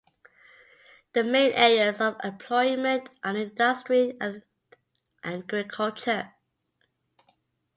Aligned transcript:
The 1.13 1.23
main 1.23 1.51
areas 1.51 1.99
of 2.01 2.15
employment 2.23 3.07
are 3.23 3.35
in 3.37 3.49
industry 3.51 4.17
and 4.19 4.41
agriculture. 5.23 6.33